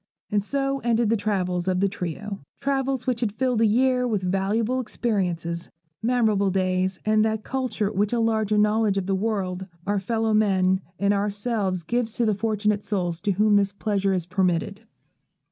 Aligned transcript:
And 0.31 0.43
so 0.43 0.79
ended 0.79 1.11
the 1.11 1.15
travels 1.15 1.67
of 1.67 1.79
the 1.79 1.87
trio, 1.87 2.39
travels 2.59 3.05
which 3.05 3.19
had 3.21 3.31
filled 3.35 3.61
a 3.61 3.67
year 3.67 4.07
with 4.07 4.23
valuable 4.23 4.79
experiences, 4.79 5.69
memorable 6.01 6.49
days, 6.49 6.97
and 7.05 7.23
that 7.23 7.43
culture 7.43 7.91
which 7.91 8.11
a 8.11 8.19
larger 8.19 8.57
knowledge 8.57 8.97
of 8.97 9.05
the 9.05 9.13
world, 9.13 9.67
our 9.85 9.99
fellow 9.99 10.33
men, 10.33 10.81
and 10.97 11.13
ourselves 11.13 11.83
gives 11.83 12.13
to 12.13 12.25
the 12.25 12.33
fortunate 12.33 12.83
souls 12.83 13.21
to 13.21 13.33
whom 13.33 13.57
this 13.57 13.73
pleasure 13.73 14.11
is 14.15 14.25
permitted. 14.25 14.81